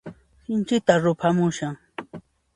Sinchita 0.43 0.93
ruphamushan. 1.03 1.75